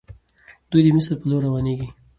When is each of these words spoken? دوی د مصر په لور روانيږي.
دوی 0.71 0.81
د 0.83 0.87
مصر 0.95 1.13
په 1.21 1.25
لور 1.29 1.41
روانيږي. 1.47 1.87